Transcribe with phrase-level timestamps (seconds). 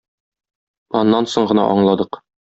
[1.01, 2.21] Аннан соң гына аңладык.